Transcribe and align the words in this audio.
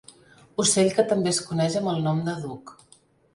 Ocell 0.63 0.89
que 0.95 1.05
també 1.11 1.31
es 1.33 1.41
coneix 1.49 1.77
amb 1.83 1.93
el 1.93 2.01
nom 2.09 2.23
de 2.31 2.35
duc. 2.47 2.75